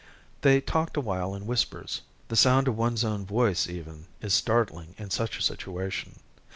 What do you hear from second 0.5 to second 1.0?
talked